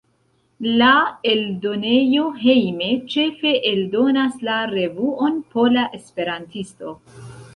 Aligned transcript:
La 0.77 0.93
eldonejo 1.31 2.23
Hejme 2.45 2.87
ĉefe 3.15 3.51
eldonas 3.73 4.41
la 4.49 4.57
revuon 4.73 5.37
Pola 5.57 5.83
Esperantisto. 6.01 6.95